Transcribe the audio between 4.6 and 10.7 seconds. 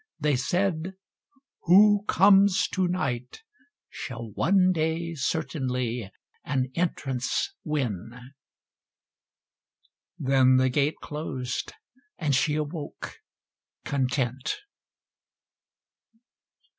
day certainly an entrance win;" Then the